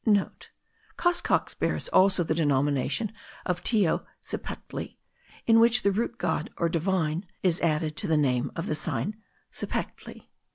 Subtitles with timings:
[0.03, 3.11] *(* Coxcox bears also the denomination
[3.45, 4.97] of Teo Cipactli,
[5.45, 9.21] in which the root god or divine is added to the name of the sign
[9.51, 10.29] Cipactli.